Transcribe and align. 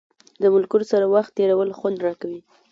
د 0.41 0.43
ملګرو 0.55 0.85
سره 0.91 1.05
وخت 1.15 1.31
تېرول 1.39 1.69
خوند 1.77 1.97
راکوي. 2.05 2.41